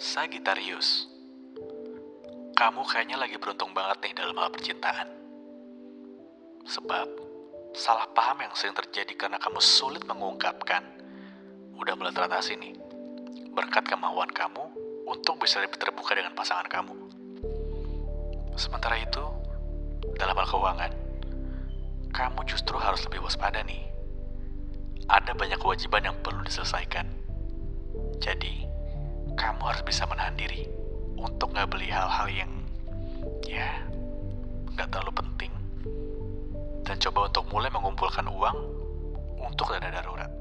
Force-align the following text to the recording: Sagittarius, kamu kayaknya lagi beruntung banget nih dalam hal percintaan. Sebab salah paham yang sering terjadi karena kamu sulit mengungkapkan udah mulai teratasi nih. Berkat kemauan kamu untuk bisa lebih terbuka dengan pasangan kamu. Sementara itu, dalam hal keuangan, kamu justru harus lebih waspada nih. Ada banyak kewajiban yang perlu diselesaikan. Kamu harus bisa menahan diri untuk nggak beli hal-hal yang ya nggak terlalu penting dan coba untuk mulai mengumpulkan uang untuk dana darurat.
Sagittarius, 0.00 1.12
kamu 2.56 2.88
kayaknya 2.88 3.20
lagi 3.20 3.36
beruntung 3.36 3.76
banget 3.76 4.00
nih 4.00 4.16
dalam 4.16 4.32
hal 4.40 4.48
percintaan. 4.48 5.12
Sebab 6.64 7.04
salah 7.76 8.08
paham 8.16 8.40
yang 8.40 8.48
sering 8.56 8.72
terjadi 8.72 9.12
karena 9.12 9.36
kamu 9.36 9.60
sulit 9.60 10.00
mengungkapkan 10.08 10.80
udah 11.76 11.92
mulai 12.00 12.16
teratasi 12.16 12.56
nih. 12.56 12.80
Berkat 13.52 13.92
kemauan 13.92 14.32
kamu 14.32 14.72
untuk 15.04 15.36
bisa 15.36 15.60
lebih 15.60 15.76
terbuka 15.76 16.16
dengan 16.16 16.32
pasangan 16.32 16.64
kamu. 16.64 16.96
Sementara 18.56 18.96
itu, 18.96 19.24
dalam 20.16 20.32
hal 20.32 20.48
keuangan, 20.48 20.92
kamu 22.08 22.40
justru 22.48 22.80
harus 22.80 23.04
lebih 23.04 23.20
waspada 23.28 23.60
nih. 23.68 23.84
Ada 25.12 25.36
banyak 25.36 25.60
kewajiban 25.60 26.08
yang 26.08 26.16
perlu 26.24 26.40
diselesaikan. 26.40 27.19
Kamu 29.60 29.76
harus 29.76 29.84
bisa 29.84 30.08
menahan 30.08 30.32
diri 30.40 30.64
untuk 31.20 31.52
nggak 31.52 31.68
beli 31.68 31.92
hal-hal 31.92 32.32
yang 32.32 32.48
ya 33.44 33.68
nggak 34.72 34.88
terlalu 34.88 35.12
penting 35.20 35.52
dan 36.80 36.96
coba 36.96 37.28
untuk 37.28 37.44
mulai 37.52 37.68
mengumpulkan 37.68 38.24
uang 38.24 38.56
untuk 39.36 39.68
dana 39.76 39.92
darurat. 39.92 40.32